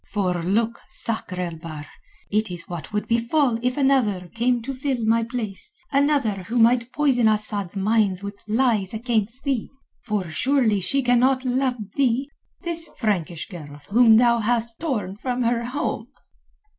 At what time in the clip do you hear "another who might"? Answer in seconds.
5.91-6.91